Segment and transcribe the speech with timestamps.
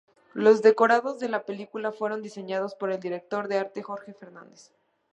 [0.33, 4.73] Los decorados de la película fueron diseñados por el director de arte Jorge Fernández.